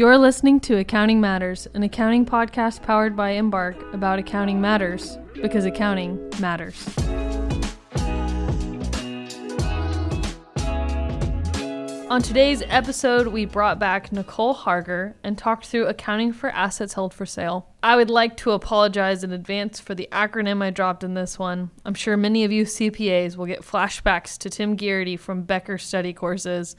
[0.00, 5.66] You're listening to Accounting Matters, an accounting podcast powered by Embark about accounting matters because
[5.66, 6.88] accounting matters.
[12.08, 17.12] On today's episode, we brought back Nicole Harger and talked through accounting for assets held
[17.12, 17.68] for sale.
[17.82, 21.72] I would like to apologize in advance for the acronym I dropped in this one.
[21.84, 26.14] I'm sure many of you CPAs will get flashbacks to Tim Gearty from Becker study
[26.14, 26.74] courses,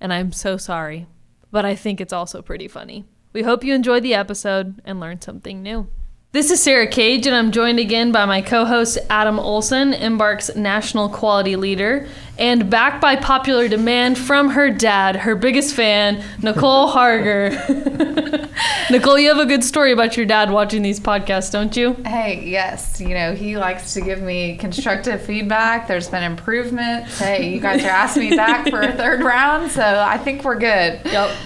[0.00, 1.06] and I'm so sorry,
[1.54, 3.04] but I think it's also pretty funny.
[3.32, 5.86] We hope you enjoyed the episode and learned something new.
[6.34, 10.56] This is Sarah Cage, and I'm joined again by my co host Adam Olson, Embark's
[10.56, 16.88] national quality leader, and back by popular demand from her dad, her biggest fan, Nicole
[16.92, 17.50] Harger.
[18.90, 21.92] Nicole, you have a good story about your dad watching these podcasts, don't you?
[22.04, 23.00] Hey, yes.
[23.00, 25.86] You know, he likes to give me constructive feedback.
[25.86, 27.16] There's been improvements.
[27.16, 30.58] Hey, you guys are asking me back for a third round, so I think we're
[30.58, 31.00] good.
[31.04, 31.36] Yep.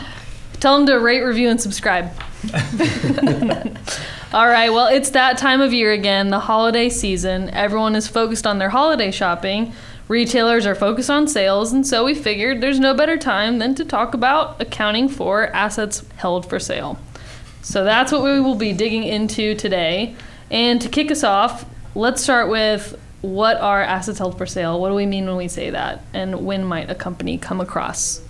[0.60, 2.10] Tell him to rate, review, and subscribe.
[4.32, 7.50] All right, well, it's that time of year again, the holiday season.
[7.50, 9.72] Everyone is focused on their holiday shopping.
[10.06, 13.84] Retailers are focused on sales, and so we figured there's no better time than to
[13.84, 16.98] talk about accounting for assets held for sale.
[17.62, 20.14] So that's what we will be digging into today.
[20.50, 21.64] And to kick us off,
[21.94, 24.80] let's start with what are assets held for sale?
[24.80, 26.02] What do we mean when we say that?
[26.14, 28.22] And when might a company come across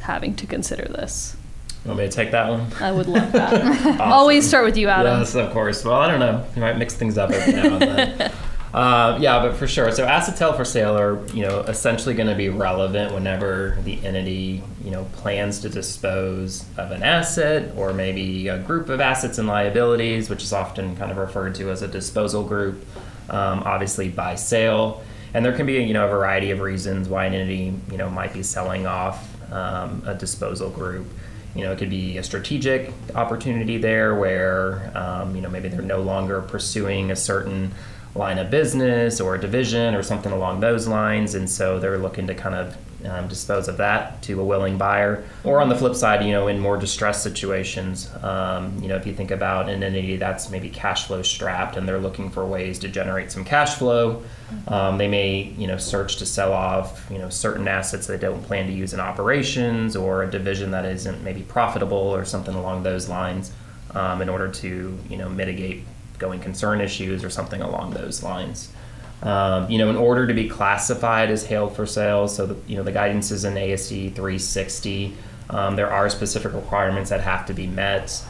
[0.00, 1.36] having to consider this?
[1.84, 2.72] Want me to take that one?
[2.80, 3.62] I would love that.
[3.62, 4.00] awesome.
[4.00, 5.18] Always start with you, Adam.
[5.18, 5.84] Yes, of course.
[5.84, 6.44] Well, I don't know.
[6.54, 8.32] You might mix things up every now and then.
[8.74, 9.92] Uh, yeah, but for sure.
[9.92, 14.64] So held for sale are, you know, essentially going to be relevant whenever the entity,
[14.82, 19.46] you know, plans to dispose of an asset or maybe a group of assets and
[19.46, 22.84] liabilities, which is often kind of referred to as a disposal group,
[23.30, 25.04] um, obviously by sale.
[25.34, 28.10] And there can be, you know, a variety of reasons why an entity, you know,
[28.10, 31.06] might be selling off um, a disposal group
[31.54, 35.82] you know, it could be a strategic opportunity there where, um, you know, maybe they're
[35.82, 37.72] no longer pursuing a certain
[38.14, 41.34] line of business or a division or something along those lines.
[41.34, 42.76] And so they're looking to kind of
[43.06, 45.24] um, dispose of that to a willing buyer.
[45.44, 49.06] Or on the flip side, you know, in more distressed situations, um, you know, if
[49.06, 52.78] you think about an entity that's maybe cash flow strapped and they're looking for ways
[52.80, 54.22] to generate some cash flow,
[54.68, 58.42] um, they may, you know, search to sell off, you know, certain assets they don't
[58.42, 62.82] plan to use in operations or a division that isn't maybe profitable or something along
[62.82, 63.52] those lines
[63.94, 65.84] um, in order to, you know, mitigate
[66.18, 68.70] going concern issues or something along those lines.
[69.24, 72.76] Um, you know, in order to be classified as held for sale, so the, you
[72.76, 75.16] know the guidance is in ASC 360.
[75.48, 78.22] Um, there are specific requirements that have to be met.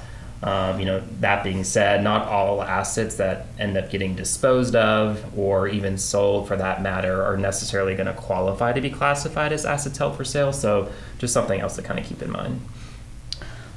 [0.44, 5.38] Um, you know, that being said, not all assets that end up getting disposed of
[5.38, 9.64] or even sold for that matter are necessarily going to qualify to be classified as
[9.64, 10.52] assets held for sale.
[10.52, 12.60] So, just something else to kind of keep in mind.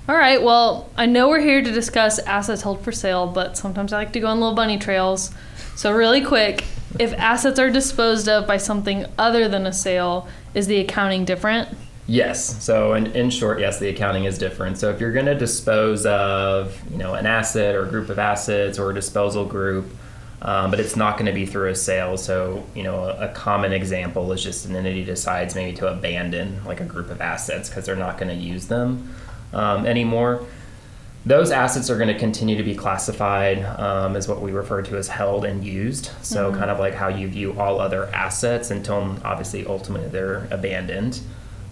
[0.09, 3.94] All right, well, I know we're here to discuss assets held for sale, but sometimes
[3.94, 5.31] I like to go on little bunny trails.
[5.75, 6.66] So, really quick,
[7.00, 11.69] if assets are disposed of by something other than a sale, is the accounting different?
[12.08, 12.63] Yes.
[12.63, 14.78] So in, in short, yes, the accounting is different.
[14.78, 18.18] So if you're going to dispose of, you know, an asset or a group of
[18.18, 19.94] assets or a disposal group,
[20.41, 22.16] um, but it's not going to be through a sale.
[22.16, 26.64] So you know, a, a, common example is just an entity decides maybe to abandon
[26.64, 29.14] like a group of assets because they're not going to use them
[29.52, 30.46] um, anymore
[31.27, 34.95] those assets are going to continue to be classified um, as what we refer to
[34.95, 36.09] as held and used.
[36.21, 36.59] So, mm-hmm.
[36.59, 41.19] kind of like how you view all other assets until obviously ultimately they're abandoned.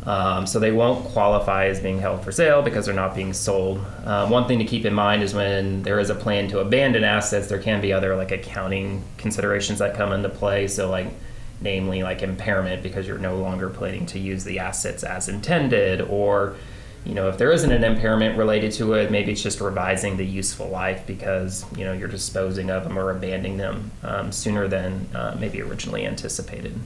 [0.03, 3.83] Um, so, they won't qualify as being held for sale because they're not being sold.
[4.03, 7.05] Um, one thing to keep in mind is when there is a plan to abandon
[7.05, 10.67] assets, there can be other like accounting considerations that come into play.
[10.67, 11.07] So, like,
[11.61, 16.57] namely, like impairment because you're no longer planning to use the assets as intended or
[17.05, 20.25] you know, if there isn't an impairment related to it, maybe it's just revising the
[20.25, 25.07] useful life because, you know, you're disposing of them or abandoning them um, sooner than
[25.13, 26.79] uh, maybe originally anticipated.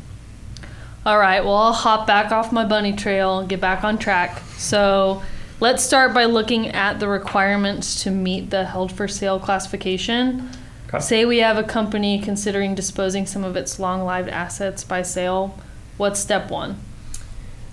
[1.06, 4.42] All right, well, I'll hop back off my bunny trail and get back on track.
[4.58, 5.24] So
[5.62, 10.50] let's start by looking at the requirements to meet the held for sale classification.
[10.90, 11.00] Okay.
[11.00, 15.58] Say we have a company considering disposing some of its long lived assets by sale.
[15.96, 16.78] What's step one?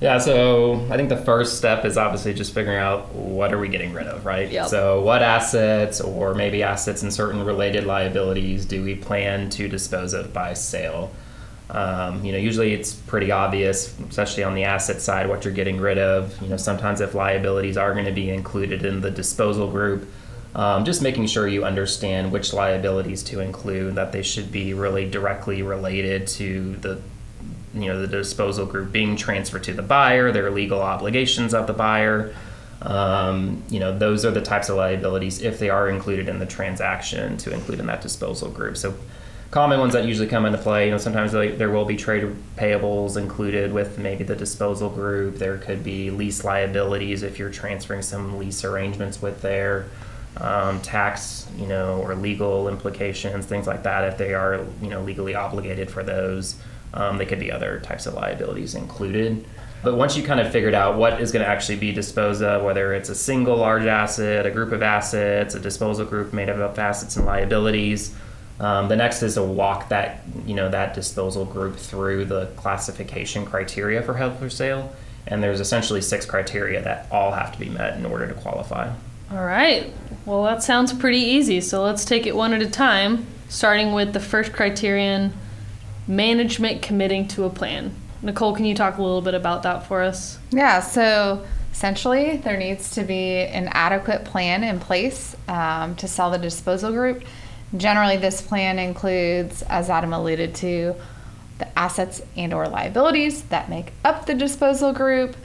[0.00, 3.68] Yeah, so I think the first step is obviously just figuring out what are we
[3.68, 4.50] getting rid of, right?
[4.50, 4.68] Yep.
[4.68, 10.12] So what assets or maybe assets and certain related liabilities do we plan to dispose
[10.12, 11.12] of by sale?
[11.70, 15.80] Um, you know, usually it's pretty obvious, especially on the asset side, what you're getting
[15.80, 16.40] rid of.
[16.42, 20.08] You know, sometimes if liabilities are going to be included in the disposal group,
[20.54, 25.08] um, just making sure you understand which liabilities to include, that they should be really
[25.08, 27.00] directly related to the
[27.76, 31.72] you know the disposal group being transferred to the buyer, their legal obligations of the
[31.72, 32.34] buyer,
[32.82, 36.46] Um, you know, those are the types of liabilities if they are included in the
[36.46, 38.76] transaction to include in that disposal group.
[38.76, 38.94] So
[39.50, 40.86] common ones that usually come into play.
[40.86, 45.36] You know, sometimes there will be trade payables included with maybe the disposal group.
[45.36, 49.86] There could be lease liabilities if you're transferring some lease arrangements with there.
[50.38, 54.04] Um, tax, you know, or legal implications, things like that.
[54.04, 56.56] If they are, you know, legally obligated for those,
[56.94, 59.44] um, they could be other types of liabilities included.
[59.82, 62.64] But once you kind of figured out what is going to actually be disposed of,
[62.64, 66.56] whether it's a single large asset, a group of assets, a disposal group made up
[66.56, 68.14] of assets and liabilities,
[68.58, 73.44] um, the next is to walk that you know that disposal group through the classification
[73.44, 74.94] criteria for held for sale,
[75.26, 78.90] and there's essentially six criteria that all have to be met in order to qualify.
[79.30, 79.92] All right.
[80.24, 81.60] Well, that sounds pretty easy.
[81.60, 85.32] So let's take it one at a time, starting with the first criterion
[86.06, 87.94] management committing to a plan.
[88.22, 90.38] Nicole, can you talk a little bit about that for us?
[90.50, 96.30] Yeah, so essentially, there needs to be an adequate plan in place um, to sell
[96.30, 97.22] the disposal group
[97.74, 100.94] Generally, this plan includes, as Adam alluded to,
[101.58, 105.36] the assets and or liabilities that make up the disposal group,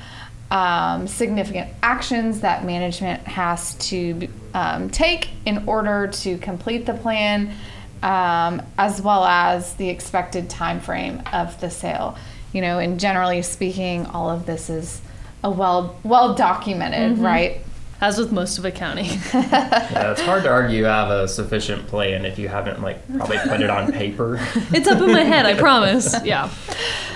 [0.51, 7.55] um, significant actions that management has to um, take in order to complete the plan,
[8.03, 12.17] um, as well as the expected time frame of the sale.
[12.53, 15.01] You know, and generally speaking, all of this is
[15.43, 17.25] a well well documented, mm-hmm.
[17.25, 17.61] right?
[18.01, 19.05] as with most of accounting.
[19.33, 23.37] yeah, it's hard to argue you have a sufficient plan if you haven't like probably
[23.37, 24.39] put it on paper.
[24.73, 26.15] it's up in my head, I promise.
[26.25, 26.49] Yeah.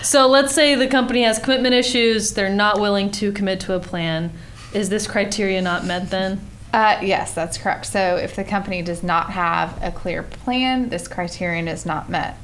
[0.03, 3.79] So let's say the company has commitment issues, they're not willing to commit to a
[3.79, 4.31] plan.
[4.73, 6.39] Is this criteria not met then?
[6.75, 7.85] Uh, yes, that's correct.
[7.85, 12.37] So if the company does not have a clear plan, this criterion is not met.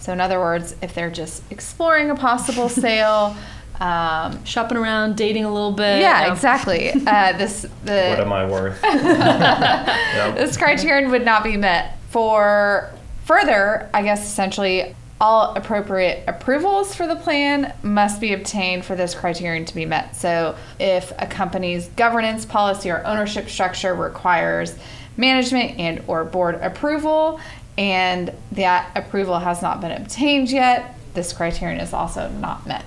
[0.00, 3.36] So in other words, if they're just exploring a possible sale,
[3.78, 6.00] um, shopping around, dating a little bit.
[6.00, 6.90] Yeah, exactly.
[6.90, 8.80] Uh, this the what am I worth?
[8.82, 10.34] yep.
[10.34, 11.96] This criterion would not be met.
[12.10, 12.90] For
[13.24, 19.14] further, I guess essentially all appropriate approvals for the plan must be obtained for this
[19.14, 20.14] criterion to be met.
[20.14, 24.76] So, if a company's governance policy or ownership structure requires
[25.16, 27.40] management and or board approval
[27.78, 32.84] and that approval has not been obtained yet, this criterion is also not met.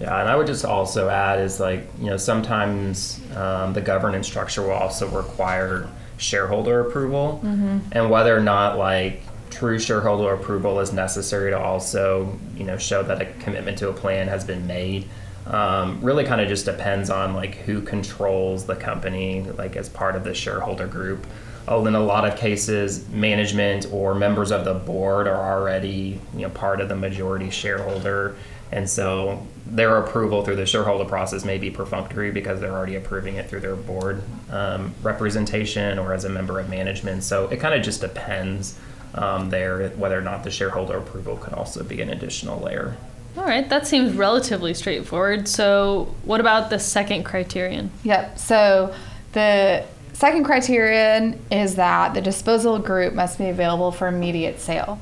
[0.00, 4.26] Yeah, and I would just also add is like, you know, sometimes um, the governance
[4.26, 7.40] structure will also require shareholder approval.
[7.44, 7.78] Mm-hmm.
[7.92, 9.22] And whether or not like
[9.62, 13.92] true shareholder approval is necessary to also, you know, show that a commitment to a
[13.92, 15.08] plan has been made.
[15.46, 20.16] Um, really kind of just depends on like who controls the company like as part
[20.16, 21.26] of the shareholder group
[21.66, 26.42] oh in a lot of cases management or members of the board are already you
[26.42, 28.36] know part of the majority shareholder
[28.70, 33.36] and so their approval through the shareholder process may be perfunctory because they're already approving
[33.36, 37.22] it through their board um, representation or as a member of management.
[37.22, 38.78] So it kind of just depends
[39.14, 42.96] um, there whether or not the shareholder approval could also be an additional layer.
[43.36, 45.48] All right, that seems relatively straightforward.
[45.48, 47.90] So, what about the second criterion?
[48.04, 48.38] Yep.
[48.38, 48.94] So,
[49.32, 55.00] the second criterion is that the disposal group must be available for immediate sale.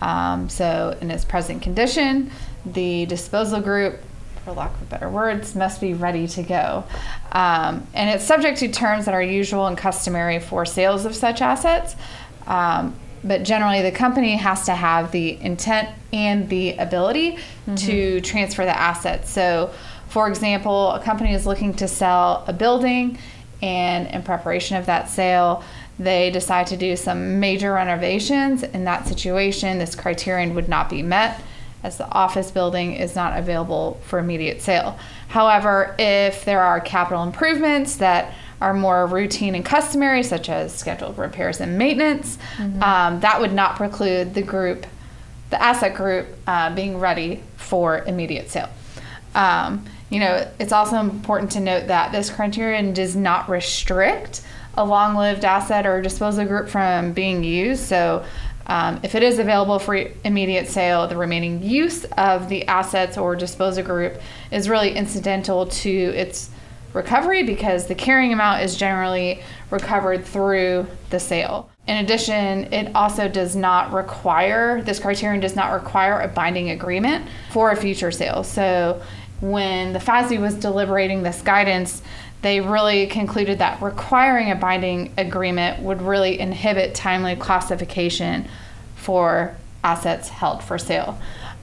[0.00, 2.30] Um, so, in its present condition,
[2.64, 4.00] the disposal group,
[4.44, 6.84] for lack of better words, must be ready to go.
[7.32, 11.42] Um, and it's subject to terms that are usual and customary for sales of such
[11.42, 11.94] assets.
[12.46, 17.74] Um, but generally, the company has to have the intent and the ability mm-hmm.
[17.74, 19.30] to transfer the assets.
[19.30, 19.72] So,
[20.08, 23.18] for example, a company is looking to sell a building,
[23.62, 25.64] and in preparation of that sale,
[25.98, 28.62] they decide to do some major renovations.
[28.62, 31.40] In that situation, this criterion would not be met
[31.82, 34.98] as the office building is not available for immediate sale.
[35.28, 41.18] However, if there are capital improvements that are more routine and customary, such as scheduled
[41.18, 42.82] repairs and maintenance, mm-hmm.
[42.82, 44.86] um, that would not preclude the group,
[45.50, 48.70] the asset group, uh, being ready for immediate sale.
[49.34, 54.42] Um, you know, it's also important to note that this criterion does not restrict
[54.74, 57.82] a long lived asset or disposal group from being used.
[57.82, 58.24] So,
[58.68, 59.94] um, if it is available for
[60.24, 64.20] immediate sale, the remaining use of the assets or disposal group
[64.50, 66.50] is really incidental to its
[66.92, 69.40] recovery because the carrying amount is generally
[69.70, 71.70] recovered through the sale.
[71.86, 77.28] In addition, it also does not require, this criterion does not require a binding agreement
[77.50, 78.42] for a future sale.
[78.42, 79.00] So
[79.40, 82.02] when the FASB was deliberating this guidance,
[82.42, 88.48] they really concluded that requiring a binding agreement would really inhibit timely classification
[88.94, 91.18] for assets held for sale.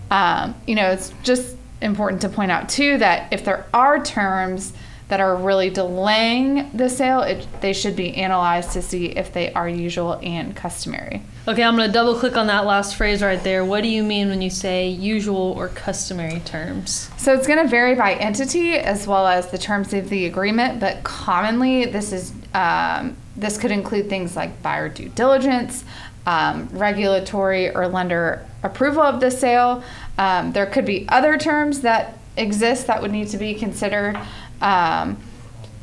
[0.09, 4.73] Um, you know, it's just important to point out too that if there are terms
[5.09, 9.51] that are really delaying the sale, it, they should be analyzed to see if they
[9.53, 11.21] are usual and customary.
[11.47, 13.65] Okay, I'm going to double click on that last phrase right there.
[13.65, 17.09] What do you mean when you say usual or customary terms?
[17.17, 20.79] So it's going to vary by entity as well as the terms of the agreement,
[20.79, 25.83] but commonly this is um, this could include things like buyer due diligence,
[26.25, 29.83] um, regulatory or lender approval of the sale.
[30.17, 34.19] Um, there could be other terms that exist that would need to be considered,
[34.61, 35.17] um,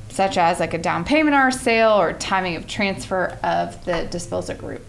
[0.08, 4.56] such as like a down payment a sale or timing of transfer of the disposal
[4.56, 4.84] group.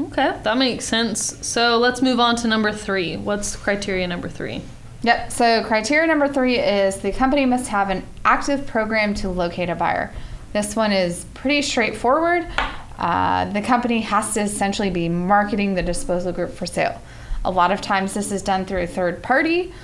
[0.00, 1.46] Okay, that makes sense.
[1.46, 3.16] So let's move on to number three.
[3.16, 4.62] What's criteria number three?
[5.02, 5.32] Yep.
[5.32, 9.74] So criteria number three is the company must have an active program to locate a
[9.74, 10.12] buyer.
[10.52, 12.46] This one is pretty straightforward.
[12.98, 17.00] Uh, the company has to essentially be marketing the disposal group for sale.
[17.44, 19.74] A lot of times this is done through a third party.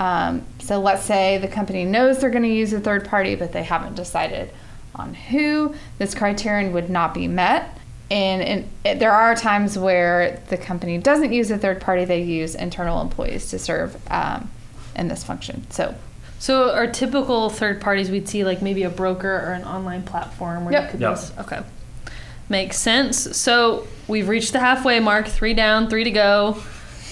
[0.00, 3.52] Um, so let's say the company knows they're going to use a third party, but
[3.52, 4.50] they haven't decided
[4.94, 5.74] on who.
[5.98, 7.76] This criterion would not be met.
[8.10, 12.22] And, and it, there are times where the company doesn't use a third party; they
[12.22, 14.50] use internal employees to serve um,
[14.96, 15.66] in this function.
[15.70, 15.94] So
[16.38, 20.64] So our typical third parties we'd see like maybe a broker or an online platform
[20.64, 20.84] where Yep.
[20.84, 21.10] you could Yep.
[21.10, 21.60] list- okay.
[22.48, 23.36] Makes sense.
[23.36, 26.56] So we've reached the halfway mark, three down, three to go.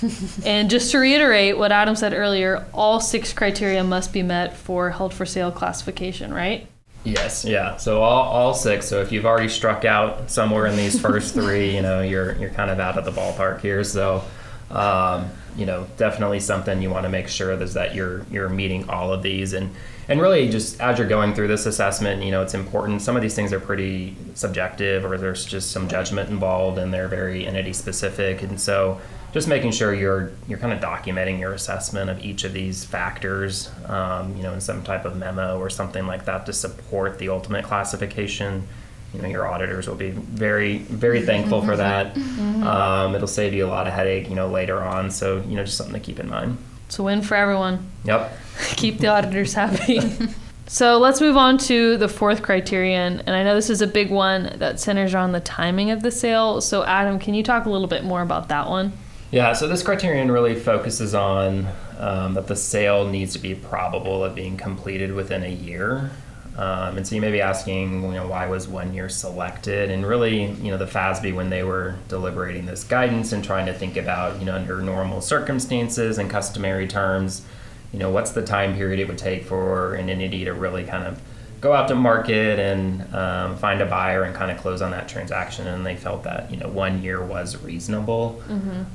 [0.45, 4.91] and just to reiterate what Adam said earlier, all six criteria must be met for
[4.91, 6.67] held for sale classification, right?
[7.05, 7.77] Yes, yeah.
[7.77, 8.87] So all, all six.
[8.87, 12.51] So if you've already struck out somewhere in these first three, you know, you're you're
[12.51, 13.85] kind of out of the ballpark here.
[13.85, 14.25] So,
[14.71, 18.91] um, you know, definitely something you want to make sure is that you're you're meeting
[18.91, 19.71] all of these and
[20.09, 23.03] and really just as you're going through this assessment, you know, it's important.
[23.03, 27.09] Some of these things are pretty subjective, or there's just some judgment involved, and they're
[27.09, 28.43] very entity specific.
[28.43, 29.01] And so,
[29.37, 33.71] just making sure you're you're kind of documenting your assessment of each of these factors,
[33.85, 37.29] um, you know, in some type of memo or something like that to support the
[37.29, 38.67] ultimate classification.
[39.13, 42.17] You know, your auditors will be very very thankful for that.
[42.17, 45.11] Um, it'll save you a lot of headache, you know, later on.
[45.11, 46.57] So, you know, just something to keep in mind.
[46.87, 47.91] It's a win for everyone.
[48.05, 48.33] Yep.
[48.77, 50.01] Keep the auditors happy.
[50.67, 53.23] so let's move on to the fourth criterion.
[53.27, 56.11] And I know this is a big one that centers on the timing of the
[56.11, 56.61] sale.
[56.61, 58.93] So, Adam, can you talk a little bit more about that one?
[59.37, 61.67] Yeah, so this criterion really focuses on
[61.99, 66.11] um, that the sale needs to be probable of being completed within a year.
[66.57, 69.91] Um, and so you may be asking, you know, why was one year selected?
[69.91, 73.75] And really, you know, the FASB, when they were deliberating this guidance and trying to
[73.75, 77.45] think about, you know, under normal circumstances and customary terms,
[77.93, 81.05] you know, what's the time period it would take for an entity to really kind
[81.05, 81.21] of
[81.67, 85.09] go out to market and um, find a buyer and kind of close on that
[85.09, 85.67] transaction.
[85.67, 88.41] And they felt that you know one year was reasonable.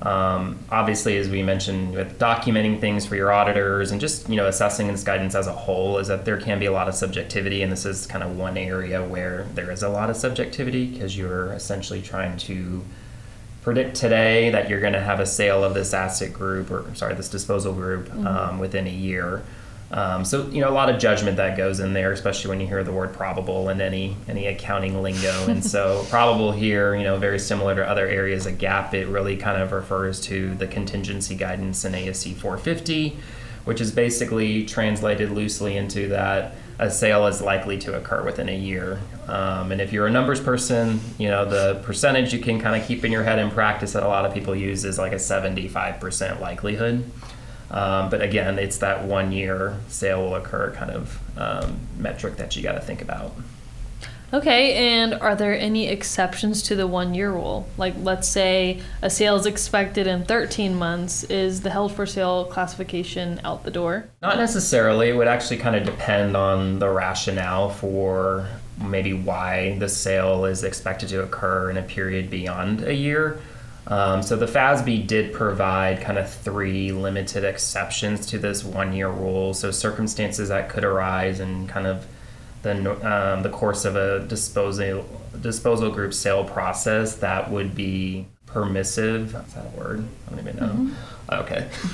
[0.08, 4.48] Um, obviously, as we mentioned, with documenting things for your auditors and just you know
[4.48, 7.62] assessing this guidance as a whole, is that there can be a lot of subjectivity,
[7.62, 11.18] and this is kind of one area where there is a lot of subjectivity because
[11.18, 12.82] you're essentially trying to
[13.64, 17.14] predict today that you're going to have a sale of this asset group or sorry
[17.14, 19.44] this disposal group um, within a year
[19.92, 22.68] um, so you know a lot of judgment that goes in there especially when you
[22.68, 27.18] hear the word probable in any any accounting lingo and so probable here you know
[27.18, 31.36] very similar to other areas of GAAP it really kind of refers to the contingency
[31.36, 33.18] guidance in asc 450
[33.66, 38.58] which is basically translated loosely into that a sale is likely to occur within a
[38.58, 39.00] year.
[39.28, 42.88] Um, and if you're a numbers person, you know, the percentage you can kind of
[42.88, 45.18] keep in your head in practice that a lot of people use is like a
[45.18, 47.06] 75% likelihood.
[47.72, 52.56] Um, but again, it's that one year sale will occur kind of um, metric that
[52.56, 53.34] you got to think about.
[54.34, 57.68] Okay, and are there any exceptions to the one year rule?
[57.78, 61.26] Like, let's say a sale is expected in 13 months.
[61.26, 64.06] Is the held for sale classification out the door?
[64.22, 65.10] Not necessarily.
[65.10, 68.48] It would actually kind of depend on the rationale for
[68.82, 73.38] maybe why the sale is expected to occur in a period beyond a year.
[73.88, 79.10] Um, so the FASB did provide kind of three limited exceptions to this one year
[79.10, 79.54] rule.
[79.54, 82.06] So circumstances that could arise in kind of
[82.62, 82.74] the,
[83.04, 85.06] um, the course of a disposal
[85.42, 89.36] disposal group sale process that would be permissive.
[89.36, 90.06] Is that a word?
[90.28, 90.92] I don't even know.
[91.32, 91.70] Okay.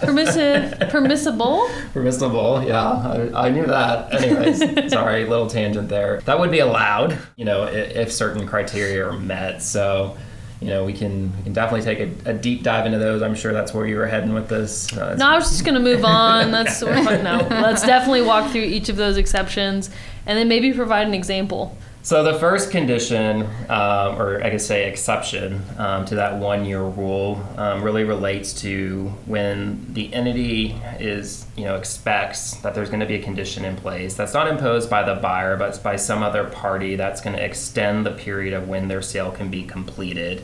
[0.00, 1.68] Permissive, permissible?
[1.92, 4.14] Permissible, yeah, I, I knew that.
[4.14, 6.22] Anyways, sorry, little tangent there.
[6.22, 9.62] That would be allowed, you know, if, if certain criteria are met.
[9.62, 10.16] So,
[10.60, 13.22] you know, we can we can definitely take a, a deep dive into those.
[13.22, 14.92] I'm sure that's where you were heading with this.
[14.96, 16.50] Uh, No, I was just gonna move on.
[16.52, 17.46] That's no.
[17.50, 19.88] Let's definitely walk through each of those exceptions,
[20.26, 24.88] and then maybe provide an example So the first condition, um, or I guess say
[24.88, 31.64] exception um, to that one-year rule, um, really relates to when the entity is, you
[31.64, 35.02] know, expects that there's going to be a condition in place that's not imposed by
[35.02, 38.88] the buyer, but by some other party that's going to extend the period of when
[38.88, 40.42] their sale can be completed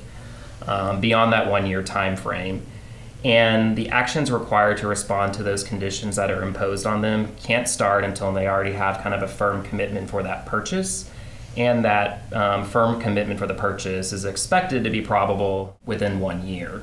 [0.67, 2.67] um, beyond that one-year time frame.
[3.25, 7.67] And the actions required to respond to those conditions that are imposed on them can't
[7.67, 11.11] start until they already have kind of a firm commitment for that purchase
[11.57, 16.47] and that um, firm commitment for the purchase is expected to be probable within one
[16.47, 16.83] year.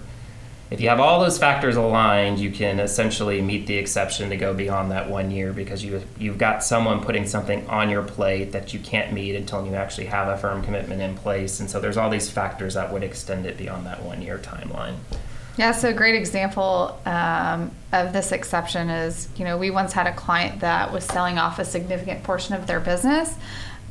[0.72, 4.56] If you have all those factors aligned, you can essentially meet the exception to go
[4.56, 8.74] beyond that one year because you, you've got someone putting something on your plate that
[8.74, 11.60] you can't meet until you actually have a firm commitment in place.
[11.60, 14.96] And so there's all these factors that would extend it beyond that one year timeline.
[15.58, 20.08] Yeah, so a great example um, of this exception is, you know, we once had
[20.08, 23.36] a client that was selling off a significant portion of their business.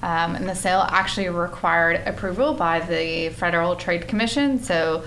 [0.03, 4.61] Um, and the sale actually required approval by the Federal Trade Commission.
[4.61, 5.05] So,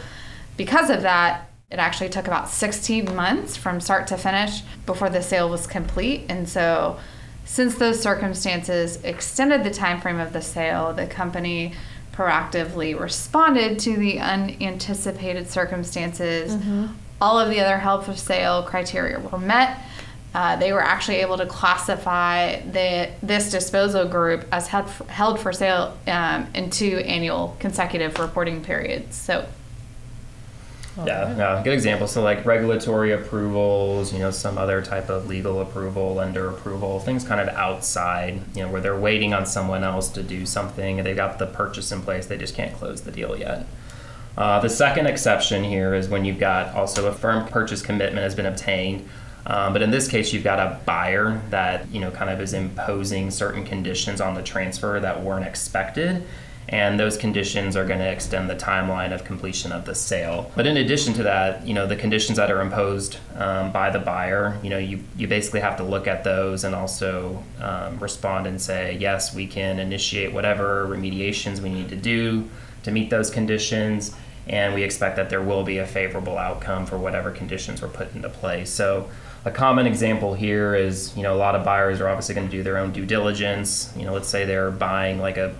[0.55, 5.21] because of that, it actually took about 16 months from start to finish before the
[5.21, 6.23] sale was complete.
[6.29, 6.97] And so,
[7.43, 11.73] since those circumstances extended the time frame of the sale, the company
[12.13, 16.55] proactively responded to the unanticipated circumstances.
[16.55, 16.87] Mm-hmm.
[17.21, 19.79] All of the other held for sale criteria were met
[20.35, 25.53] uh, they were actually able to classify the, this disposal group as held, held for
[25.53, 29.15] sale um, in two annual consecutive reporting periods.
[29.15, 29.47] So,
[31.05, 32.05] yeah, yeah, good example.
[32.05, 37.23] So, like regulatory approvals, you know, some other type of legal approval, lender approval, things
[37.23, 41.07] kind of outside, you know, where they're waiting on someone else to do something and
[41.07, 43.65] they got the purchase in place, they just can't close the deal yet.
[44.37, 48.35] Uh, the second exception here is when you've got also a firm purchase commitment has
[48.35, 49.07] been obtained
[49.47, 52.53] um, but in this case, you've got a buyer that you know kind of is
[52.53, 56.23] imposing certain conditions on the transfer that weren't expected,
[56.67, 60.51] and those conditions are going to extend the timeline of completion of the sale.
[60.55, 63.99] But in addition to that, you know the conditions that are imposed um, by the
[63.99, 68.47] buyer, you know you you basically have to look at those and also um, respond
[68.47, 72.49] and say yes, we can initiate whatever remediations we need to do
[72.81, 74.15] to meet those conditions
[74.47, 78.13] and we expect that there will be a favorable outcome for whatever conditions were put
[78.13, 78.69] into place.
[78.69, 79.09] So
[79.45, 82.51] a common example here is you know a lot of buyers are obviously going to
[82.51, 83.93] do their own due diligence.
[83.95, 85.55] You know let's say they're buying like a,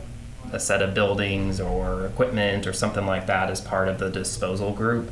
[0.51, 4.73] a set of buildings or equipment or something like that as part of the disposal
[4.73, 5.11] group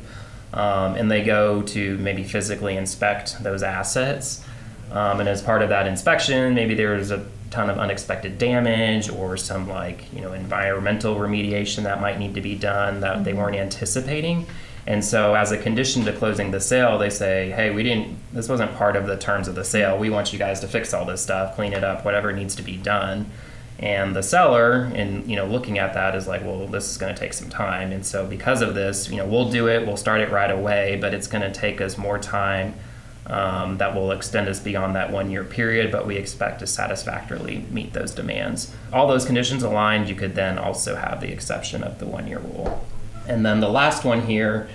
[0.52, 4.44] um, and they go to maybe physically inspect those assets.
[4.92, 9.36] Um, and as part of that inspection maybe there's a ton of unexpected damage or
[9.36, 13.24] some like you know environmental remediation that might need to be done that mm-hmm.
[13.24, 14.46] they weren't anticipating
[14.86, 18.18] and so, as a condition to closing the sale, they say, "Hey, we didn't.
[18.32, 19.96] This wasn't part of the terms of the sale.
[19.96, 22.62] We want you guys to fix all this stuff, clean it up, whatever needs to
[22.62, 23.26] be done."
[23.78, 27.14] And the seller, and you know, looking at that, is like, "Well, this is going
[27.14, 29.86] to take some time." And so, because of this, you know, we'll do it.
[29.86, 32.74] We'll start it right away, but it's going to take us more time.
[33.26, 37.64] Um, that will extend us beyond that one year period, but we expect to satisfactorily
[37.70, 38.70] meet those demands.
[38.92, 42.38] All those conditions aligned, you could then also have the exception of the one year
[42.38, 42.86] rule.
[43.28, 44.68] And then the last one here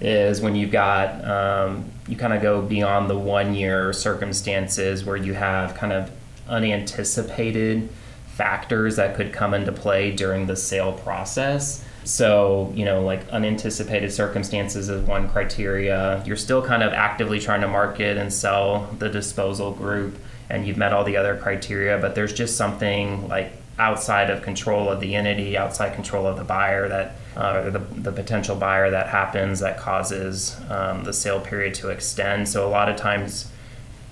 [0.00, 5.16] is when you've got um, you kind of go beyond the one year circumstances where
[5.16, 6.10] you have kind of
[6.48, 7.88] unanticipated
[8.28, 11.84] factors that could come into play during the sale process.
[12.04, 16.22] So, you know, like unanticipated circumstances is one criteria.
[16.24, 20.16] You're still kind of actively trying to market and sell the disposal group,
[20.48, 24.88] and you've met all the other criteria, but there's just something like outside of control
[24.88, 29.08] of the entity, outside control of the buyer that uh, the, the potential buyer that
[29.08, 32.48] happens that causes um, the sale period to extend.
[32.48, 33.50] So a lot of times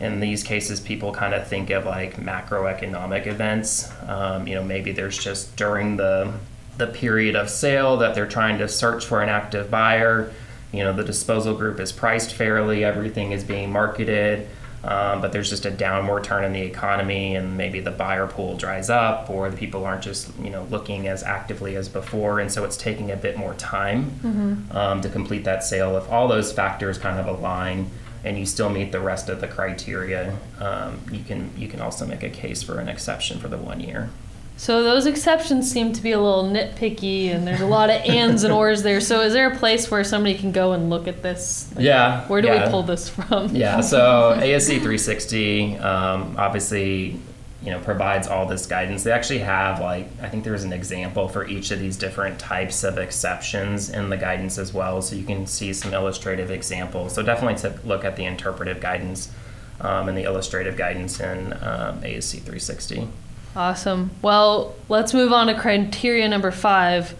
[0.00, 3.90] in these cases, people kind of think of like macroeconomic events.
[4.06, 6.32] Um, you know, maybe there's just during the
[6.76, 10.32] the period of sale that they're trying to search for an active buyer.
[10.72, 14.48] You know, the disposal group is priced fairly, everything is being marketed
[14.84, 18.56] um, but there's just a downward turn in the economy and maybe the buyer pool
[18.56, 22.40] dries up or the people aren't just you know looking as actively as before.
[22.40, 24.76] And so it's taking a bit more time mm-hmm.
[24.76, 25.96] um, to complete that sale.
[25.96, 27.90] If all those factors kind of align
[28.24, 32.06] and you still meet the rest of the criteria um, you can you can also
[32.06, 34.10] make a case for an exception for the one year
[34.56, 38.44] so those exceptions seem to be a little nitpicky, and there's a lot of ands
[38.44, 39.00] and ors there.
[39.00, 41.70] So is there a place where somebody can go and look at this?
[41.74, 42.26] Like, yeah.
[42.28, 42.64] Where do yeah.
[42.64, 43.54] we pull this from?
[43.54, 43.80] Yeah.
[43.94, 47.20] So ASC 360 um, obviously
[47.64, 49.02] you know provides all this guidance.
[49.02, 52.84] They actually have like I think there's an example for each of these different types
[52.84, 57.14] of exceptions in the guidance as well, so you can see some illustrative examples.
[57.14, 59.32] So definitely to look at the interpretive guidance
[59.80, 63.08] um, and the illustrative guidance in um, ASC 360.
[63.56, 64.10] Awesome.
[64.22, 67.14] Well, let's move on to criteria number five.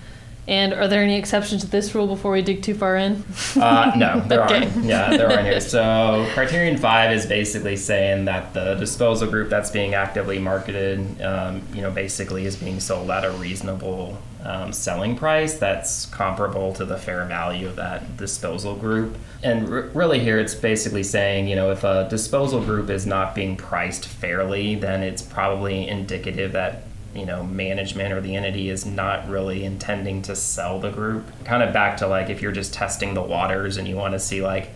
[0.46, 3.24] And are there any exceptions to this rule before we dig too far in?
[3.56, 4.66] Uh, no, there Okay.
[4.68, 4.84] aren't.
[4.84, 5.58] Yeah, there aren't here.
[5.58, 11.62] So, criterion five is basically saying that the disposal group that's being actively marketed, um,
[11.72, 16.84] you know, basically is being sold at a reasonable um, selling price that's comparable to
[16.84, 19.16] the fair value of that disposal group.
[19.42, 23.34] And r- really, here it's basically saying, you know, if a disposal group is not
[23.34, 26.82] being priced fairly, then it's probably indicative that
[27.14, 31.62] you know management or the entity is not really intending to sell the group kind
[31.62, 34.42] of back to like if you're just testing the waters and you want to see
[34.42, 34.70] like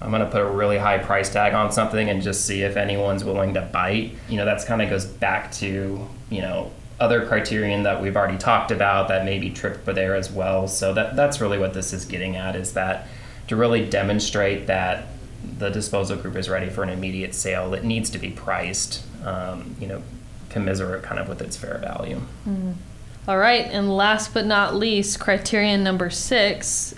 [0.00, 2.76] i'm going to put a really high price tag on something and just see if
[2.76, 6.70] anyone's willing to bite you know that's kind of goes back to you know
[7.02, 10.68] other criterion that we've already talked about that may be tripped for there as well
[10.68, 13.06] so that that's really what this is getting at is that
[13.48, 15.06] to really demonstrate that
[15.58, 19.76] the disposal group is ready for an immediate sale it needs to be priced um,
[19.80, 20.02] you know
[20.52, 22.20] commiserate kind of with its fair value.
[23.26, 26.94] All right, and last but not least, criterion number six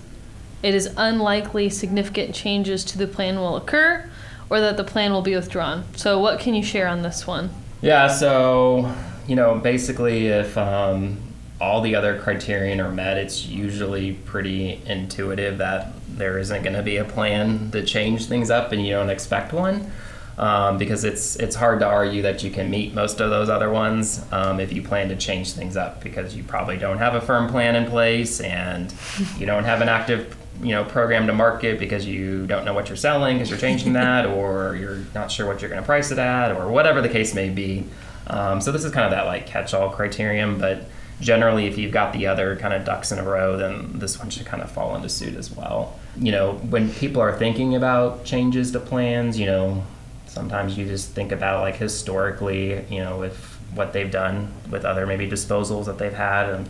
[0.62, 4.10] it is unlikely significant changes to the plan will occur
[4.48, 5.84] or that the plan will be withdrawn.
[5.94, 7.50] So, what can you share on this one?
[7.82, 8.94] Yeah, so,
[9.26, 11.18] you know, basically, if um,
[11.60, 16.82] all the other criterion are met, it's usually pretty intuitive that there isn't going to
[16.82, 19.90] be a plan to change things up and you don't expect one.
[20.36, 23.70] Um, because it's it's hard to argue that you can meet most of those other
[23.70, 27.20] ones um, if you plan to change things up because you probably don't have a
[27.20, 28.92] firm plan in place and
[29.38, 32.88] you don't have an active you know program to market because you don't know what
[32.88, 36.10] you're selling because you're changing that or you're not sure what you're going to price
[36.10, 37.86] it at or whatever the case may be.
[38.26, 40.86] Um, so this is kind of that like catch-all criterion, but
[41.20, 44.30] generally if you've got the other kind of ducks in a row, then this one
[44.30, 45.98] should kind of fall into suit as well.
[46.16, 49.84] You know, when people are thinking about changes to plans, you know,
[50.26, 53.36] sometimes you just think about like historically, you know, with
[53.74, 56.68] what they've done with other maybe disposals that they've had and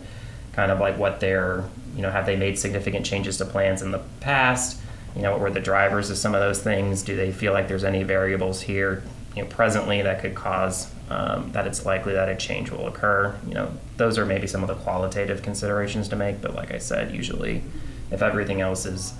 [0.53, 1.63] kind of like what they're,
[1.95, 4.79] you know, have they made significant changes to plans in the past?
[5.15, 7.03] You know, what were the drivers of some of those things?
[7.03, 9.03] Do they feel like there's any variables here,
[9.35, 13.35] you know, presently that could cause um, that it's likely that a change will occur?
[13.47, 16.41] You know, those are maybe some of the qualitative considerations to make.
[16.41, 17.63] But like I said, usually,
[18.11, 19.13] if everything else is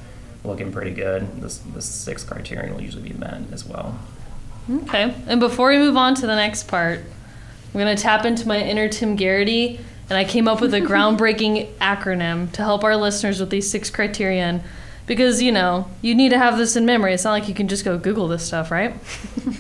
[0.44, 3.98] looking pretty good, this the sixth criterion will usually be met as well.
[4.70, 8.48] Okay, and before we move on to the next part, I'm going to tap into
[8.48, 12.96] my inner Tim Gearty, and I came up with a groundbreaking acronym to help our
[12.96, 14.64] listeners with these six criterion.
[15.06, 17.14] Because, you know, you need to have this in memory.
[17.14, 18.96] It's not like you can just go Google this stuff, right?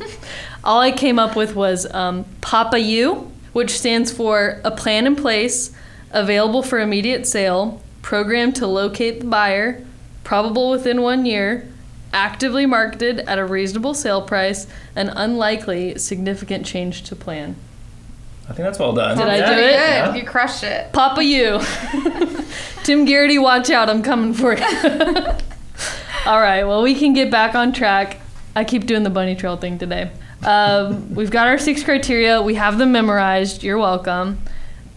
[0.63, 5.15] All I came up with was um, PAPA U, which stands for a plan in
[5.15, 5.71] place,
[6.11, 9.85] available for immediate sale, programmed to locate the buyer,
[10.23, 11.67] probable within one year,
[12.11, 17.55] actively marketed at a reasonable sale price, and unlikely significant change to plan.
[18.47, 19.17] I think that's well done.
[19.17, 19.55] Did I do it?
[19.55, 19.71] good.
[19.71, 20.15] Yeah.
[20.15, 20.93] You crushed it.
[20.93, 21.59] Papa you.
[22.85, 23.89] Tim Gearty, watch out.
[23.89, 24.63] I'm coming for you.
[26.27, 26.63] All right.
[26.65, 28.19] Well, we can get back on track.
[28.55, 30.11] I keep doing the bunny trail thing today.
[30.43, 32.43] Um, we've got our six criteria.
[32.43, 33.63] We have them memorized.
[33.63, 34.39] You're welcome.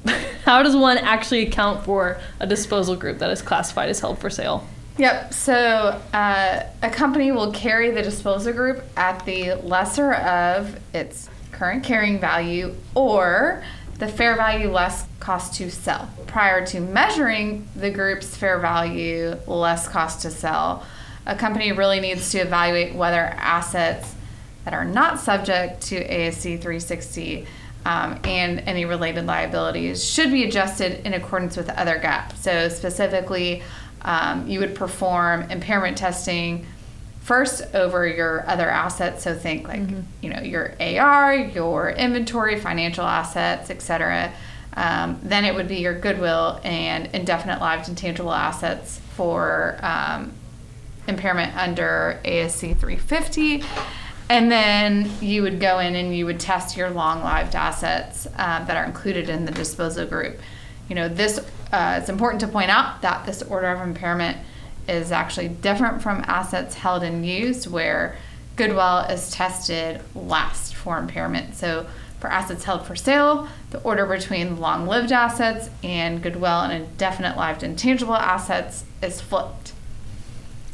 [0.44, 4.29] How does one actually account for a disposal group that is classified as held for
[4.29, 4.66] sale?
[4.98, 5.33] Yep.
[5.33, 11.85] So uh, a company will carry the disposal group at the lesser of its current
[11.85, 13.64] carrying value or
[13.99, 16.09] the fair value less cost to sell.
[16.27, 20.87] Prior to measuring the group's fair value less cost to sell,
[21.27, 24.15] a company really needs to evaluate whether assets
[24.65, 27.47] that are not subject to ASC 360
[27.85, 32.37] um, and any related liabilities should be adjusted in accordance with other GAAP.
[32.37, 33.63] So, specifically,
[34.03, 36.67] um, you would perform impairment testing
[37.29, 39.23] first over your other assets.
[39.23, 39.83] So, think like
[40.23, 44.33] you know your AR, your inventory, financial assets, etc.
[44.75, 50.33] Um, then it would be your goodwill and indefinite lived intangible assets for um,
[51.07, 53.62] impairment under ASC 350.
[54.31, 58.64] And then you would go in and you would test your long lived assets uh,
[58.64, 60.38] that are included in the disposal group.
[60.88, 61.38] You know, this,
[61.73, 64.38] uh, it's important to point out that this order of impairment
[64.88, 68.16] is actually different from assets held and used, where
[68.57, 71.55] goodwill is tested last for impairment.
[71.55, 71.87] So,
[72.20, 77.37] for assets held for sale, the order between long lived assets and goodwill and indefinite
[77.37, 79.72] lived intangible assets is flipped.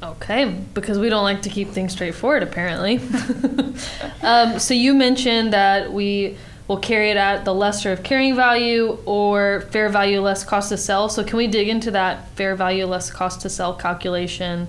[0.03, 2.96] Okay, because we don't like to keep things straightforward, apparently.
[4.22, 8.98] um, so you mentioned that we will carry it at the lesser of carrying value
[9.05, 11.09] or fair value less cost to sell.
[11.09, 14.68] So can we dig into that fair value less cost to sell calculation?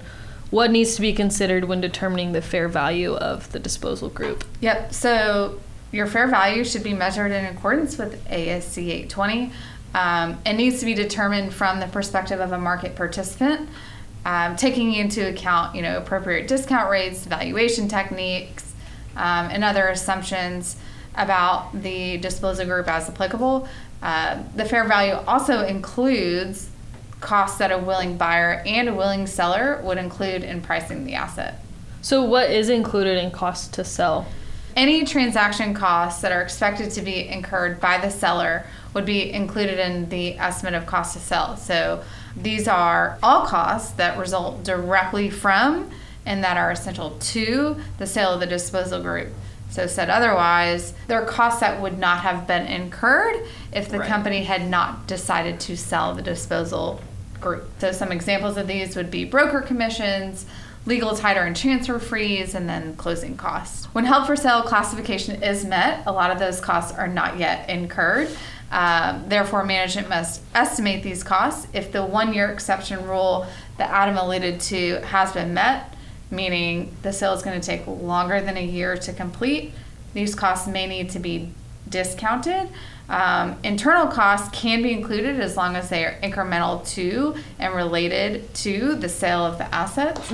[0.49, 4.43] What needs to be considered when determining the fair value of the disposal group?
[4.61, 4.93] Yep.
[4.93, 5.59] So
[5.91, 9.51] Your fair value should be measured in accordance with ASC 820.
[9.93, 13.69] Um, it needs to be determined from the perspective of a market participant,
[14.25, 18.73] um, taking into account, you know, appropriate discount rates, valuation techniques,
[19.15, 20.75] um, and other assumptions
[21.17, 23.67] about the disposal group as applicable.
[24.01, 26.69] Uh, the fair value also includes
[27.21, 31.59] costs that a willing buyer and a willing seller would include in pricing the asset.
[32.01, 34.27] So, what is included in cost to sell?
[34.75, 39.79] Any transaction costs that are expected to be incurred by the seller would be included
[39.79, 41.57] in the estimate of cost to sell.
[41.57, 42.03] So,
[42.35, 45.89] these are all costs that result directly from
[46.25, 49.29] and that are essential to the sale of the disposal group.
[49.75, 53.35] So, said otherwise, there are costs that would not have been incurred
[53.73, 54.07] if the Right.
[54.07, 57.01] company had not decided to sell the disposal
[57.41, 57.69] group.
[57.79, 60.45] So, some examples of these would be broker commissions,
[60.85, 63.89] legal title and transfer fees, and then closing costs.
[63.91, 67.69] When held for sale classification is met, a lot of those costs are not yet
[67.69, 68.29] incurred.
[68.71, 71.67] Um, therefore, management must estimate these costs.
[71.73, 73.45] If the one year exception rule
[73.77, 75.93] that Adam alluded to has been met,
[76.31, 79.73] meaning the sale is going to take longer than a year to complete,
[80.13, 81.49] these costs may need to be
[81.89, 82.69] discounted.
[83.07, 88.51] Um, internal costs can be included as long as they are incremental to and related
[88.55, 90.31] to the sale of the assets.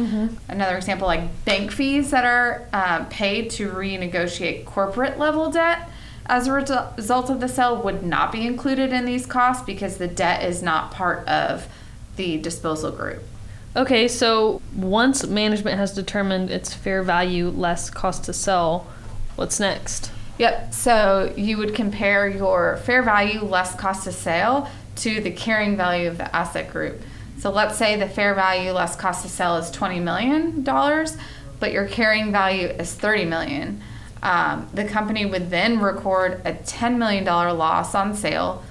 [0.47, 5.89] Another example, like bank fees that are uh, paid to renegotiate corporate level debt
[6.27, 9.97] as a resu- result of the sale, would not be included in these costs because
[9.97, 11.67] the debt is not part of
[12.15, 13.21] the disposal group.
[13.75, 18.85] Okay, so once management has determined its fair value less cost to sell,
[19.37, 20.11] what's next?
[20.39, 20.73] Yep.
[20.73, 26.09] So you would compare your fair value less cost to sale to the carrying value
[26.09, 27.01] of the asset group.
[27.37, 31.15] So let's say the fair value less cost to sell is twenty million dollars,
[31.59, 33.81] but your carrying value is thirty million.
[34.21, 38.63] Um, the company would then record a ten million dollar loss on sale.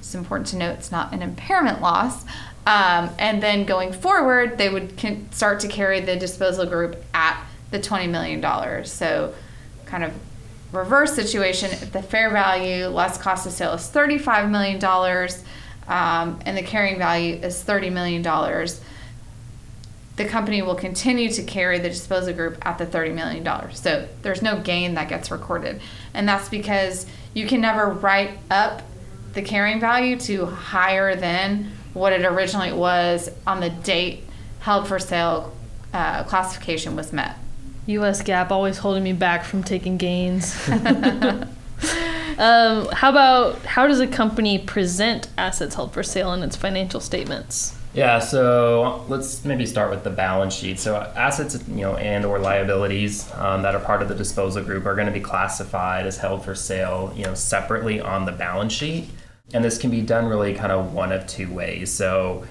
[0.00, 2.24] It's important to note it's not an impairment loss.
[2.66, 4.94] Um, and then going forward, they would
[5.34, 8.84] start to carry the disposal group at the $20 million.
[8.84, 9.34] So,
[9.86, 10.12] kind of
[10.72, 14.84] reverse situation if the fair value less cost of sale is $35 million
[15.88, 18.22] um, and the carrying value is $30 million,
[20.16, 23.72] the company will continue to carry the disposal group at the $30 million.
[23.72, 25.80] So, there's no gain that gets recorded.
[26.12, 28.82] And that's because you can never write up
[29.32, 34.24] the carrying value to higher than what it originally was on the date
[34.60, 35.54] held for sale
[35.92, 37.36] uh, classification was met.
[37.86, 40.68] US GAAP always holding me back from taking gains.
[42.38, 47.00] um, how about how does a company present assets held for sale in its financial
[47.00, 47.76] statements?
[47.92, 50.78] Yeah, so let's maybe start with the balance sheet.
[50.78, 54.86] So assets, you know, and or liabilities um, that are part of the disposal group
[54.86, 58.72] are going to be classified as held for sale, you know, separately on the balance
[58.72, 59.08] sheet,
[59.52, 61.92] and this can be done really kind of one of two ways.
[61.92, 62.44] So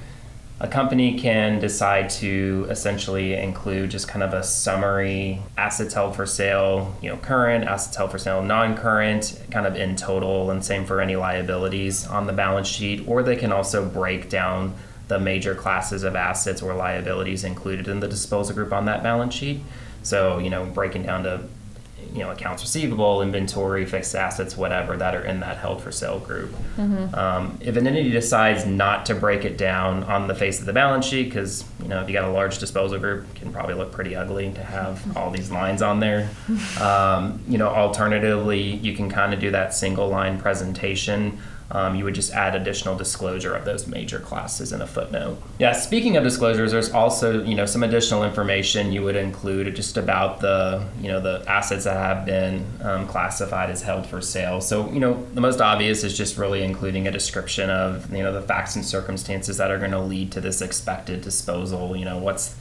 [0.61, 6.25] a company can decide to essentially include just kind of a summary assets held for
[6.25, 10.63] sale, you know, current, assets held for sale, non current, kind of in total, and
[10.63, 13.07] same for any liabilities on the balance sheet.
[13.07, 14.75] Or they can also break down
[15.07, 19.33] the major classes of assets or liabilities included in the disposal group on that balance
[19.33, 19.61] sheet.
[20.03, 21.43] So, you know, breaking down to
[22.13, 26.19] you know accounts receivable, inventory, fixed assets, whatever that are in that held for sale
[26.19, 26.53] group.
[27.13, 30.73] Um, if an entity decides not to break it down on the face of the
[30.73, 33.75] balance sheet, because you know if you got a large disposal group, it can probably
[33.75, 36.29] look pretty ugly to have all these lines on there.
[36.79, 41.39] Um, you know, alternatively, you can kind of do that single line presentation.
[41.71, 45.37] Um, you would just add additional disclosure of those major classes in a footnote.
[45.59, 49.95] Yeah, speaking of disclosures, there's also you know some additional information you would include just
[49.95, 54.61] about the you know the assets that have been um, classified as held for sale.
[54.61, 58.33] So you know the most obvious is just really including a description of you know
[58.33, 61.95] the facts and circumstances that are going to lead to this expected disposal.
[61.95, 62.55] You know what's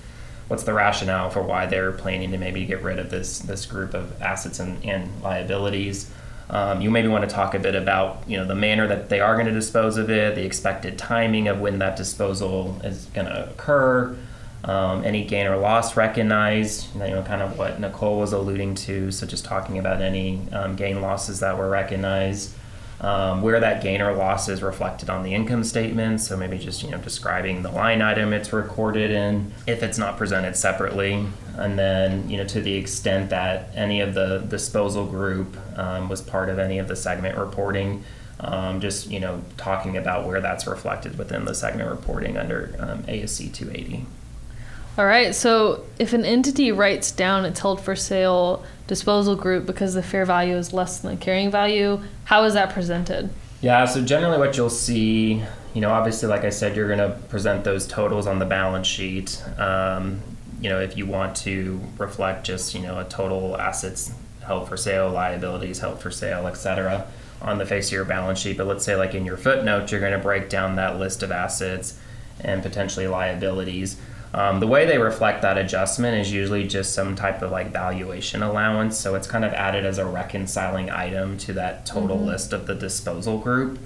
[0.49, 3.95] what's the rationale for why they're planning to maybe get rid of this this group
[3.95, 6.11] of assets and, and liabilities.
[6.51, 9.21] Um, you maybe want to talk a bit about you know the manner that they
[9.21, 13.27] are going to dispose of it, the expected timing of when that disposal is going
[13.27, 14.17] to occur,
[14.65, 16.95] um, any gain or loss recognized.
[16.95, 19.11] You know, kind of what Nicole was alluding to.
[19.13, 22.55] So just talking about any um, gain losses that were recognized,
[23.01, 26.21] um, where that gain or loss is reflected on the income statement.
[26.21, 30.17] So maybe just you know describing the line item it's recorded in, if it's not
[30.17, 35.57] presented separately, and then you know to the extent that any of the disposal group
[35.79, 38.05] um, was part of any of the segment reporting.
[38.41, 43.03] Um, just you know talking about where that's reflected within the segment reporting under um,
[43.05, 44.07] ASC 280.
[44.99, 45.33] All right.
[45.33, 50.25] So if an entity writes down its held for sale disposal group because the fair
[50.25, 53.31] value is less than the carrying value, how is that presented?
[53.61, 57.17] Yeah, so generally what you'll see, you know, obviously, like I said, you're going to
[57.29, 59.41] present those totals on the balance sheet.
[59.57, 60.21] Um,
[60.61, 64.13] you know, if you want to reflect just, you know, a total assets
[64.45, 67.07] held for sale, liabilities held for sale, et cetera,
[67.41, 68.57] on the face of your balance sheet.
[68.57, 71.31] But let's say, like in your footnote, you're going to break down that list of
[71.31, 71.99] assets
[72.41, 73.97] and potentially liabilities.
[74.39, 78.41] Um, the way they reflect that adjustment is usually just some type of like valuation
[78.41, 78.97] allowance.
[78.97, 82.27] So it's kind of added as a reconciling item to that total mm-hmm.
[82.27, 83.81] list of the disposal group.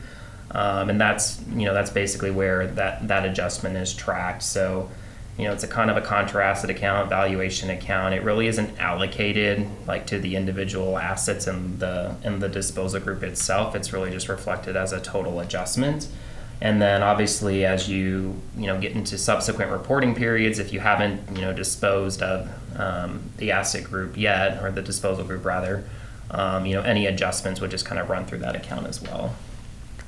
[0.50, 4.42] Um, and that's you know that's basically where that that adjustment is tracked.
[4.42, 4.90] So
[5.38, 8.12] you know it's a kind of a contra asset account, valuation account.
[8.12, 13.22] It really isn't allocated like to the individual assets in the in the disposal group
[13.22, 13.74] itself.
[13.74, 16.08] It's really just reflected as a total adjustment.
[16.62, 21.20] And then obviously, as you you know get into subsequent reporting periods, if you haven't
[21.36, 22.48] you know disposed of
[22.78, 25.82] um, the asset group yet, or the disposal group rather,
[26.30, 29.34] um, you know any adjustments would just kind of run through that account as well.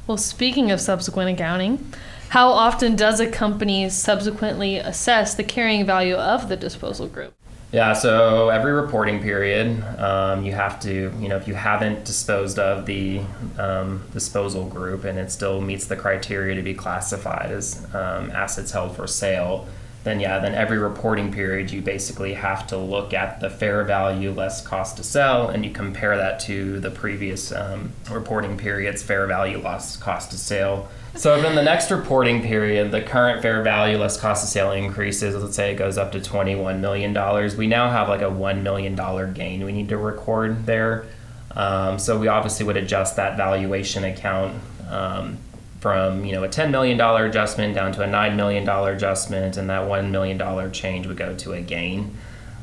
[0.06, 1.92] Well, speaking of subsequent accounting,
[2.28, 7.34] how often does a company subsequently assess the carrying value of the disposal group?
[7.74, 12.60] Yeah, so every reporting period, um, you have to, you know, if you haven't disposed
[12.60, 13.20] of the
[13.58, 18.70] um, disposal group and it still meets the criteria to be classified as um, assets
[18.70, 19.66] held for sale,
[20.04, 24.30] then yeah, then every reporting period you basically have to look at the fair value
[24.30, 29.26] less cost to sell and you compare that to the previous um, reporting period's fair
[29.26, 33.62] value less cost to sale so if in the next reporting period, the current fair
[33.62, 37.68] value less cost of sale increases, let's say it goes up to $21 million, we
[37.68, 38.96] now have like a $1 million
[39.32, 41.06] gain we need to record there.
[41.52, 45.38] Um, so we obviously would adjust that valuation account um,
[45.84, 49.82] from you know a $10 million adjustment down to a $9 million adjustment, and that
[49.82, 52.16] $1 million change would go to a gain.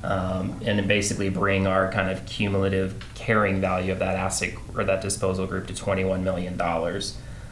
[0.04, 5.04] Um, and basically bring our kind of cumulative carrying value of that asset or that
[5.04, 6.60] disposal group to $21 million.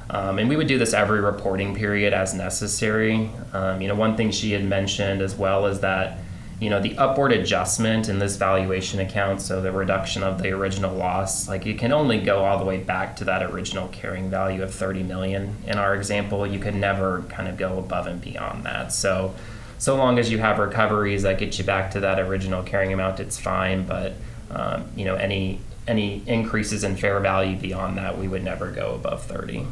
[0.10, 3.30] Um, and we would do this every reporting period as necessary.
[3.54, 6.18] Um, you know, one thing she had mentioned as well is that,
[6.60, 10.94] you know, the upward adjustment in this valuation account, so the reduction of the original
[10.94, 14.62] loss, like it can only go all the way back to that original carrying value
[14.62, 15.56] of 30 million.
[15.66, 18.92] In our example, you could never kind of go above and beyond that.
[18.92, 19.34] So,
[19.78, 23.22] so long as you have recoveries that get you back to that original carrying amount,
[23.22, 23.86] it's fine.
[23.86, 24.16] But,
[24.52, 28.94] um, you know, any any increases in fair value beyond that, we would never go
[28.94, 29.66] above 30.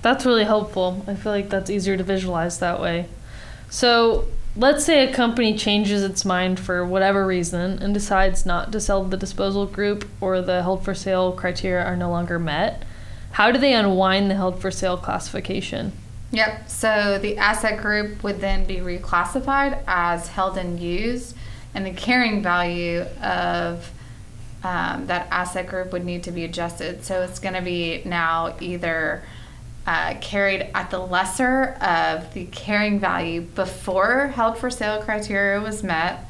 [0.00, 1.04] That's really helpful.
[1.06, 3.08] I feel like that's easier to visualize that way.
[3.68, 8.80] So, let's say a company changes its mind for whatever reason and decides not to
[8.80, 12.84] sell the disposal group or the held for sale criteria are no longer met.
[13.32, 15.92] How do they unwind the held for sale classification?
[16.32, 16.68] Yep.
[16.68, 21.36] So the asset group would then be reclassified as held and used,
[21.74, 23.92] and the carrying value of
[24.62, 27.04] um, that asset group would need to be adjusted.
[27.04, 29.24] So it's going to be now either
[29.90, 35.82] uh, carried at the lesser of the carrying value before held for sale criteria was
[35.82, 36.24] met,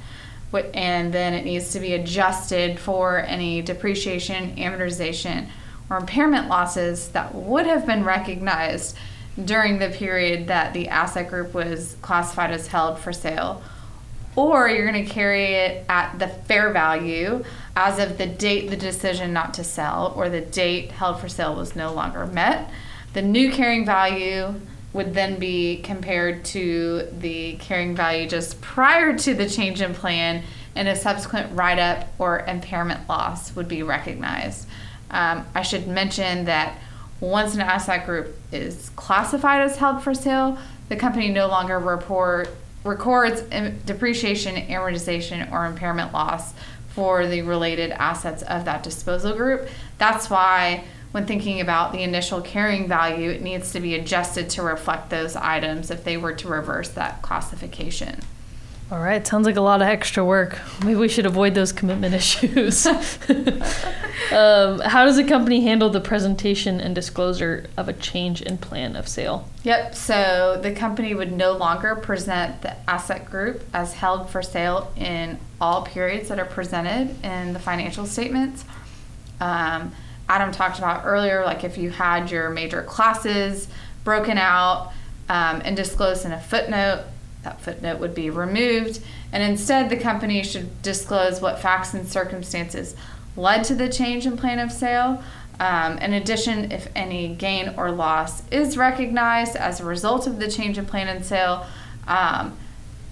[0.73, 5.47] and then it needs to be adjusted for any depreciation, amortization,
[5.91, 8.97] or impairment losses that would have been recognized
[9.45, 13.63] during the period that the asset group was classified as held for sale.
[14.37, 17.45] Or you're going to carry it at the fair value
[17.77, 21.55] as of the date the decision not to sell or the date held for sale
[21.55, 22.71] was no longer met
[23.13, 24.55] the new carrying value
[24.93, 30.43] would then be compared to the carrying value just prior to the change in plan,
[30.75, 34.67] and a subsequent write up or impairment loss would be recognized.
[35.11, 36.79] Um, I should mention that
[37.21, 42.49] once an asset group is classified as held for sale, the company no longer report
[42.83, 43.43] records
[43.85, 46.55] depreciation, amortization, or impairment loss
[46.89, 49.69] for the related assets of that disposal group.
[49.99, 54.63] That's why when thinking about the initial carrying value, it needs to be adjusted to
[54.63, 58.21] reflect those items if they were to reverse that classification.
[58.93, 60.59] All right, sounds like a lot of extra work.
[60.81, 62.87] Maybe we should avoid those commitment issues.
[62.87, 68.97] um, how does a company handle the presentation and disclosure of a change in plan
[68.97, 69.49] of sale?
[69.63, 74.93] Yep, so the company would no longer present the asset group as held for sale
[74.97, 78.65] in all periods that are presented in the financial statements.
[79.41, 79.93] Um,
[80.31, 83.67] Adam talked about earlier, like if you had your major classes
[84.05, 84.93] broken out
[85.29, 87.03] um, and disclosed in a footnote,
[87.43, 89.01] that footnote would be removed.
[89.33, 92.95] And instead, the company should disclose what facts and circumstances
[93.37, 95.21] led to the change in plan of sale.
[95.59, 100.49] Um, in addition, if any gain or loss is recognized as a result of the
[100.49, 101.67] change in plan and sale,
[102.07, 102.57] um,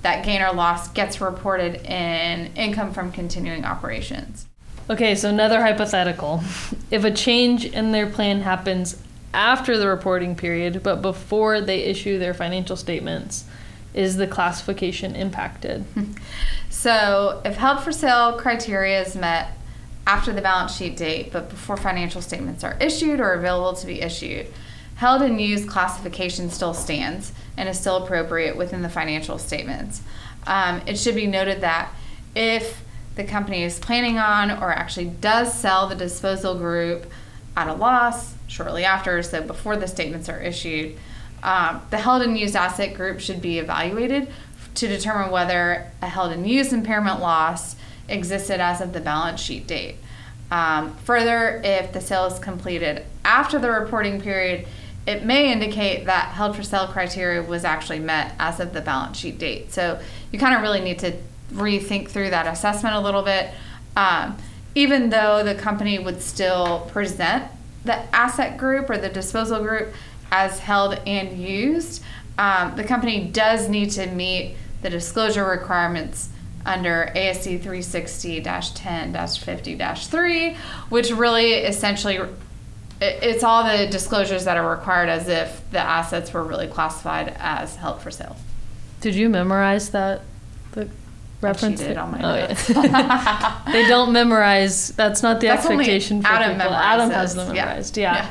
[0.03, 4.47] that gain or loss gets reported in income from continuing operations.
[4.91, 6.43] Okay, so another hypothetical.
[6.91, 9.01] If a change in their plan happens
[9.34, 13.45] after the reporting period, but before they issue their financial statements,
[13.93, 15.84] is the classification impacted?
[16.70, 19.49] So, if held for sale criteria is met
[20.07, 24.01] after the balance sheet date, but before financial statements are issued or available to be
[24.01, 24.47] issued,
[24.95, 30.03] held and used classification still stands and is still appropriate within the financial statements.
[30.47, 31.93] Um, it should be noted that
[32.36, 32.84] if
[33.19, 37.05] the company is planning on or actually does sell the disposal group
[37.57, 40.97] at a loss shortly after, so before the statements are issued,
[41.43, 44.29] um, the held and used asset group should be evaluated
[44.77, 47.75] to determine whether a held and used impairment loss
[48.09, 49.97] existed as of the balance sheet date.
[50.53, 54.69] Um, further, if the sale is completed after the reporting period,
[55.09, 59.19] it may indicate that held for sale criteria was actually met as of the balance
[59.19, 59.73] sheet date.
[59.73, 60.01] So
[60.31, 61.16] you kind of really need to
[61.53, 63.51] rethink through that assessment a little bit.
[63.96, 64.36] Um,
[64.74, 67.44] even though the company would still present
[67.84, 69.92] the asset group or the disposal group
[70.30, 72.03] as held and used,
[72.38, 76.28] um, the company does need to meet the disclosure requirements
[76.64, 80.55] under ASC 360 10 50 3,
[80.90, 82.20] which really essentially
[83.01, 87.76] it's all the disclosures that are required as if the assets were really classified as
[87.76, 88.36] held for sale.
[89.01, 90.22] Did you memorize that?
[90.72, 90.88] The
[91.41, 91.80] reference?
[91.80, 92.70] I cheated on my Oh, notes.
[92.70, 93.62] yeah.
[93.72, 94.89] they don't memorize.
[94.91, 96.72] That's not the That's only expectation for Adam people.
[96.74, 97.97] Adam has them memorized.
[97.97, 98.30] Yeah.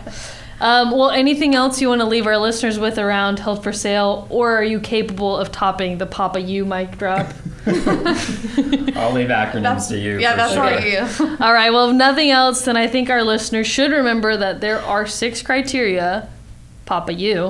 [0.59, 4.25] Um, well, anything else you want to leave our listeners with around held for sale,
[4.31, 7.27] or are you capable of topping the Papa U mic drop?
[7.67, 10.19] I'll leave acronyms That's, to you.
[10.19, 10.63] yeah, that's sure.
[10.63, 10.83] right.
[11.19, 11.37] You.
[11.45, 11.69] All right.
[11.71, 15.41] Well, if nothing else, then I think our listeners should remember that there are six
[15.41, 16.27] criteria,
[16.85, 17.47] Papa U,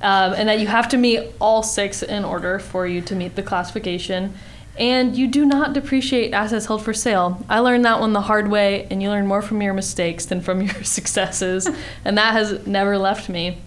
[0.00, 3.34] um, and that you have to meet all six in order for you to meet
[3.34, 4.32] the classification.
[4.78, 7.44] And you do not depreciate assets held for sale.
[7.48, 10.40] I learned that one the hard way, and you learn more from your mistakes than
[10.40, 11.68] from your successes,
[12.04, 13.58] and that has never left me.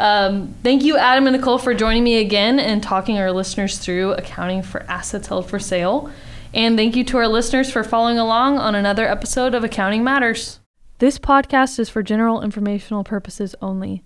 [0.00, 4.12] Um, thank you, Adam and Nicole, for joining me again and talking our listeners through
[4.12, 6.10] accounting for assets held for sale.
[6.52, 10.60] And thank you to our listeners for following along on another episode of Accounting Matters.
[10.98, 14.02] This podcast is for general informational purposes only.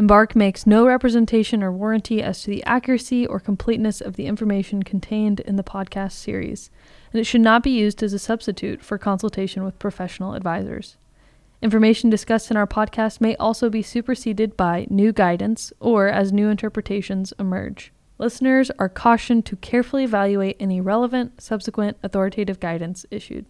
[0.00, 4.82] Embark makes no representation or warranty as to the accuracy or completeness of the information
[4.82, 6.70] contained in the podcast series,
[7.12, 10.96] and it should not be used as a substitute for consultation with professional advisors.
[11.60, 16.48] Information discussed in our podcast may also be superseded by new guidance or as new
[16.48, 17.92] interpretations emerge.
[18.16, 23.44] Listeners are cautioned to carefully evaluate any relevant, subsequent authoritative guidance issued.